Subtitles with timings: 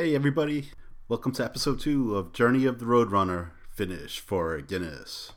[0.00, 0.70] Hey, everybody.
[1.10, 5.32] Welcome to episode two of Journey of the Roadrunner Finish for Guinness.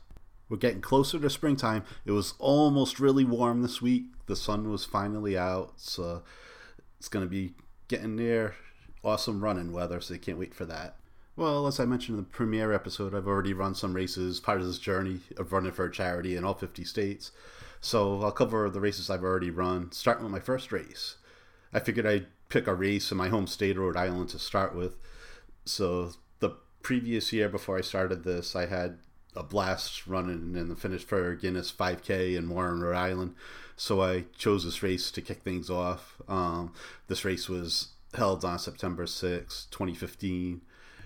[0.48, 1.84] We're getting closer to springtime.
[2.06, 4.04] It was almost really warm this week.
[4.24, 6.22] The sun was finally out, so
[6.98, 7.52] it's going to be
[7.88, 8.54] getting near
[9.04, 10.96] awesome running weather, so you can't wait for that.
[11.36, 14.66] Well, as I mentioned in the premiere episode, I've already run some races, part of
[14.66, 17.32] this journey of running for a charity in all 50 states.
[17.82, 21.16] So I'll cover the races I've already run, starting with my first race.
[21.70, 24.96] I figured I'd pick a race in my home state, Rhode Island, to start with.
[25.64, 26.50] So the
[26.82, 28.98] previous year before I started this, I had
[29.34, 33.34] a blast running in the finish for Guinness 5K in Warren, Rhode Island.
[33.76, 36.22] So I chose this race to kick things off.
[36.28, 36.72] Um,
[37.08, 40.60] this race was held on September 6, 2015.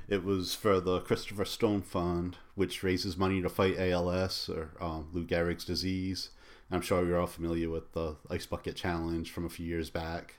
[0.06, 5.08] It was for the Christopher Stone Fund, which raises money to fight ALS or um,
[5.14, 6.28] Lou Gehrig's disease.
[6.70, 10.34] I'm sure you're all familiar with the Ice Bucket Challenge from a few years back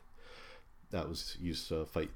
[0.91, 2.11] that was used to fight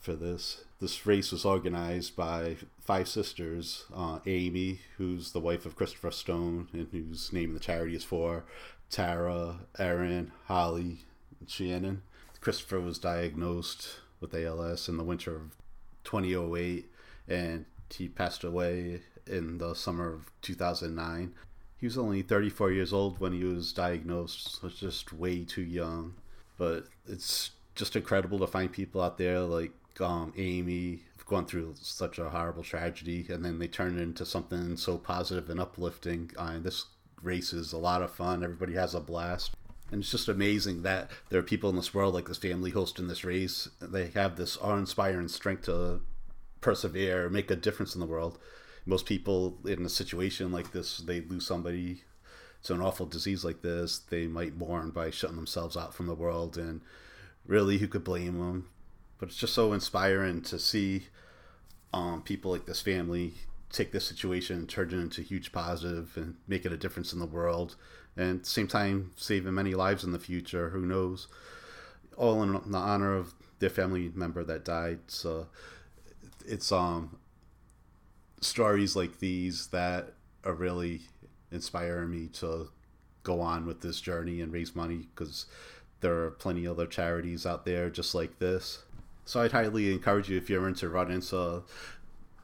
[0.00, 0.64] for this.
[0.80, 6.68] This race was organized by five sisters uh, Amy, who's the wife of Christopher Stone,
[6.72, 8.44] and whose name the charity is for,
[8.90, 10.98] Tara, Erin, Holly,
[11.40, 12.02] and Shannon.
[12.40, 15.56] Christopher was diagnosed with ALS in the winter of
[16.04, 16.90] 2008,
[17.26, 21.32] and he passed away in the summer of 2009.
[21.78, 26.14] He was only 34 years old when he was diagnosed, so just way too young.
[26.58, 32.18] But it's just incredible to find people out there like um, Amy gone through such
[32.18, 36.30] a horrible tragedy, and then they turn it into something so positive and uplifting.
[36.36, 36.86] Uh, this
[37.22, 38.44] race is a lot of fun.
[38.44, 39.52] Everybody has a blast.
[39.90, 43.08] And it's just amazing that there are people in this world like this family hosting
[43.08, 43.68] this race.
[43.80, 46.00] They have this awe-inspiring strength to
[46.60, 48.38] persevere, make a difference in the world.
[48.86, 52.02] Most people in a situation like this, they lose somebody
[52.64, 56.14] to an awful disease like this, they might mourn by shutting themselves out from the
[56.14, 56.80] world and
[57.46, 58.68] really who could blame them
[59.18, 61.04] but it's just so inspiring to see
[61.92, 63.34] um, people like this family
[63.70, 67.18] take this situation and turn it into huge positive and make it a difference in
[67.18, 67.76] the world
[68.16, 70.70] and at the same time saving many lives in the future.
[70.70, 71.26] Who knows?
[72.16, 75.00] All in the honor of their family member that died.
[75.08, 75.48] So
[76.46, 77.18] it's um
[78.40, 80.12] stories like these that
[80.44, 81.02] are really
[81.50, 82.68] inspiring me to
[83.22, 85.46] go on with this journey and raise money because
[86.00, 88.84] there are plenty other charities out there just like this.
[89.24, 91.64] So I'd highly encourage you if you're into running, so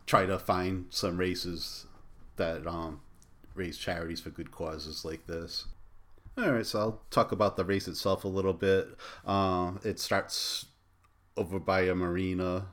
[0.07, 1.87] try to find some races
[2.37, 3.01] that um,
[3.55, 5.67] raise charities for good causes like this.
[6.39, 8.89] All right, so I'll talk about the race itself a little bit.
[9.27, 10.67] Uh, it starts
[11.37, 12.69] over by a marina,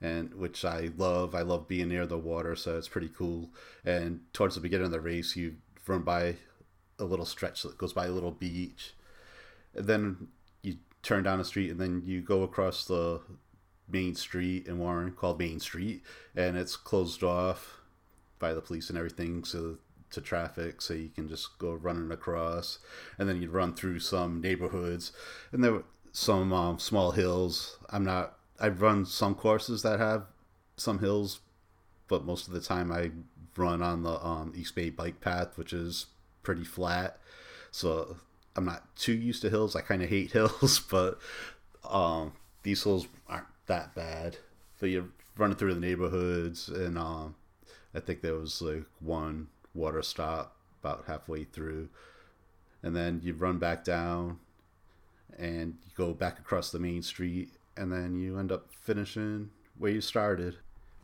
[0.00, 1.34] and which I love.
[1.34, 3.50] I love being near the water, so it's pretty cool.
[3.84, 5.56] And towards the beginning of the race, you
[5.86, 6.36] run by
[6.98, 8.94] a little stretch that goes by a little beach,
[9.74, 10.28] then
[10.62, 13.20] you turn down a street and then you go across the
[13.88, 16.02] main street in Warren called Main Street,
[16.36, 17.80] and it's closed off
[18.38, 19.78] by the police and everything so
[20.10, 22.78] to traffic, so you can just go running across,
[23.18, 25.12] and then you run through some neighborhoods,
[25.52, 27.78] and there were some um, small hills.
[27.90, 28.36] I'm not.
[28.58, 30.24] I've run some courses that have
[30.76, 31.40] some hills,
[32.08, 33.12] but most of the time I
[33.56, 36.06] run on the um, East Bay Bike Path, which is
[36.42, 37.18] pretty flat.
[37.70, 38.16] So
[38.56, 39.76] I'm not too used to hills.
[39.76, 41.18] I kind of hate hills, but
[41.88, 44.36] um, these hills aren't that bad.
[44.78, 47.34] So you're running through the neighborhoods, and um,
[47.94, 51.88] I think there was like one water stop about halfway through,
[52.82, 54.38] and then you run back down,
[55.38, 59.92] and you go back across the main street, and then you end up finishing where
[59.92, 60.56] you started.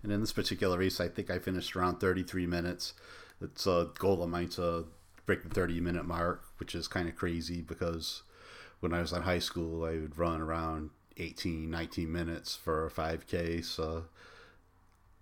[0.03, 2.95] And in this particular race, I think I finished around 33 minutes.
[3.41, 4.87] It's a goal of mine to
[5.27, 8.23] break the 30 minute mark, which is kind of crazy because
[8.81, 12.91] when I was in high school, I would run around 18, 19 minutes for a
[12.91, 13.65] 5K.
[13.65, 14.05] So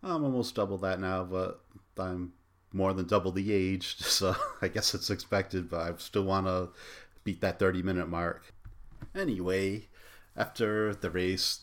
[0.03, 1.61] I'm almost double that now, but
[1.99, 2.35] I'm
[2.73, 3.97] more than double the age.
[4.01, 6.69] So I guess it's expected, but I still want to
[7.25, 8.53] beat that 30 minute mark.
[9.15, 9.89] Anyway,
[10.37, 11.61] after the race,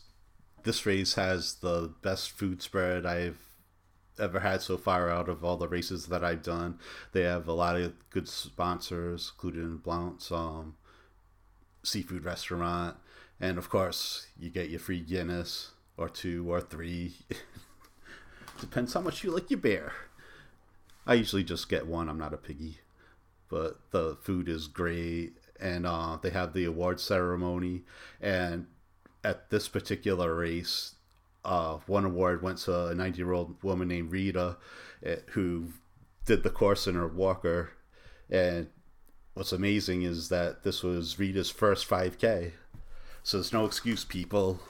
[0.64, 3.51] this race has the best food spread I've
[4.22, 6.78] ever had so far out of all the races that I've done.
[7.12, 10.76] They have a lot of good sponsors, including Blount's um,
[11.82, 12.96] seafood restaurant,
[13.40, 17.16] and of course you get your free Guinness or two or three.
[18.60, 19.92] Depends how much you like your beer.
[21.04, 22.08] I usually just get one.
[22.08, 22.78] I'm not a piggy,
[23.48, 27.82] but the food is great, and uh, they have the award ceremony.
[28.20, 28.66] And
[29.24, 30.94] at this particular race,
[31.44, 34.56] uh, one award went to a 90 year old woman named Rita,
[35.04, 35.68] eh, who
[36.24, 37.70] did the course in her walker.
[38.30, 38.68] And
[39.34, 42.52] what's amazing is that this was Rita's first 5K.
[43.22, 44.60] So there's no excuse, people.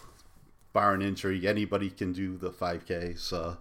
[0.73, 3.19] bar an injury, anybody can do the 5K.
[3.19, 3.59] So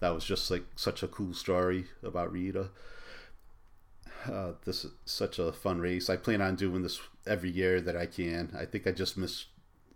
[0.00, 2.70] that was just like such a cool story about Rita.
[4.24, 6.08] Uh, this is such a fun race.
[6.08, 8.54] I plan on doing this every year that I can.
[8.56, 9.46] I think I just missed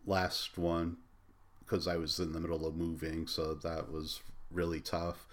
[0.05, 0.97] last one
[1.67, 4.21] because I was in the middle of moving, so that was
[4.51, 5.27] really tough.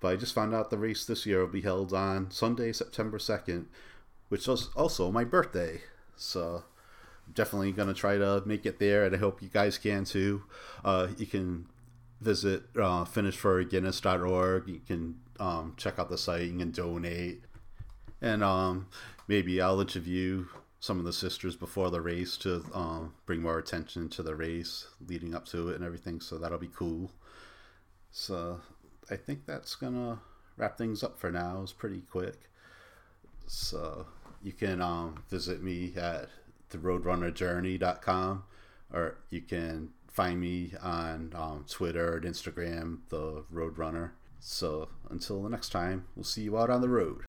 [0.00, 3.18] But I just found out the race this year will be held on Sunday, September
[3.18, 3.66] 2nd,
[4.28, 5.80] which was also my birthday.
[6.16, 6.64] So
[7.32, 10.42] definitely going to try to make it there, and I hope you guys can too.
[10.84, 11.66] Uh, you can
[12.20, 14.68] visit uh, finishforguinness.org.
[14.68, 16.48] You can um, check out the site.
[16.48, 17.42] You can donate.
[18.20, 18.88] And um,
[19.28, 20.46] maybe I'll interview
[20.80, 24.86] some of the sisters before the race to um, bring more attention to the race
[25.06, 26.20] leading up to it and everything.
[26.20, 27.10] So that'll be cool.
[28.10, 28.60] So
[29.10, 30.20] I think that's gonna
[30.56, 31.60] wrap things up for now.
[31.62, 32.50] It's pretty quick.
[33.46, 34.06] So
[34.42, 36.28] you can um, visit me at
[36.70, 38.44] theroadrunnerjourney.com
[38.92, 44.10] or you can find me on um, Twitter and Instagram, the Roadrunner.
[44.40, 47.26] So until the next time, we'll see you out on the road.